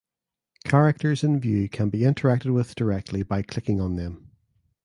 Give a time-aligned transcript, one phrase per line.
[0.63, 4.31] Characters in view can be interacted with directly by clicking on them.